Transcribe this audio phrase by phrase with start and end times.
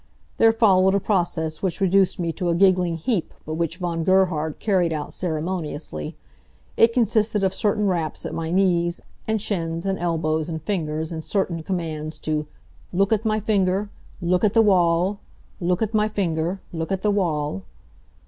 [0.39, 4.57] There followed a process which reduced me to a giggling heap but which Von Gerhard
[4.57, 6.15] carried out ceremoniously.
[6.75, 11.23] It consisted of certain raps at my knees, and shins, and elbows, and fingers, and
[11.23, 12.47] certain commands to
[12.91, 13.89] "look at my finger!
[14.23, 15.19] Look at the wall!
[15.59, 16.61] Look at my finger!
[16.73, 17.61] Look at the wall!"